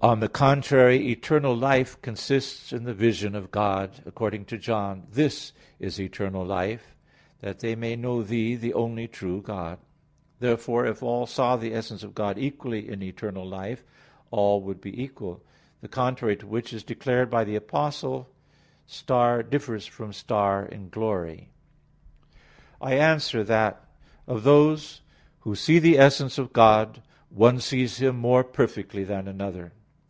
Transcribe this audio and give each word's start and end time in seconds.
On 0.00 0.20
the 0.20 0.28
contrary, 0.28 1.08
Eternal 1.10 1.56
life 1.56 2.00
consists 2.02 2.72
in 2.72 2.84
the 2.84 2.94
vision 2.94 3.34
of 3.34 3.50
God, 3.50 4.00
according 4.06 4.44
to 4.44 4.56
John 4.56 5.02
17:3: 5.08 5.12
"This 5.12 5.52
is 5.80 6.00
eternal 6.00 6.46
life, 6.46 6.94
that 7.40 7.58
they 7.58 7.74
may 7.74 7.96
know 7.96 8.22
Thee 8.22 8.54
the 8.54 8.74
only 8.74 9.08
true 9.08 9.42
God," 9.42 9.72
etc. 9.72 9.78
Therefore 10.38 10.86
if 10.86 11.02
all 11.02 11.26
saw 11.26 11.56
the 11.56 11.74
essence 11.74 12.04
of 12.04 12.14
God 12.14 12.38
equally 12.38 12.88
in 12.88 13.02
eternal 13.02 13.44
life, 13.44 13.82
all 14.30 14.60
would 14.62 14.80
be 14.80 15.02
equal; 15.02 15.42
the 15.80 15.88
contrary 15.88 16.36
to 16.36 16.46
which 16.46 16.72
is 16.72 16.84
declared 16.84 17.28
by 17.28 17.42
the 17.42 17.56
Apostle: 17.56 18.28
"Star 18.86 19.42
differs 19.42 19.84
from 19.84 20.12
star 20.12 20.64
in 20.64 20.90
glory" 20.90 21.48
(1 22.78 22.78
Cor. 22.78 22.90
15:41). 22.92 22.92
I 22.92 22.94
answer 23.12 23.42
that, 23.42 23.84
Of 24.28 24.44
those 24.44 25.00
who 25.40 25.56
see 25.56 25.80
the 25.80 25.98
essence 25.98 26.38
of 26.38 26.52
God, 26.52 27.02
one 27.30 27.58
sees 27.58 27.96
Him 27.98 28.16
more 28.16 28.44
perfectly 28.44 29.02
than 29.02 29.26
another. 29.26 29.72